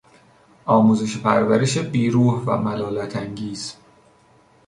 [0.65, 3.77] آموزش و پرورش بی روح و ملالت انگیز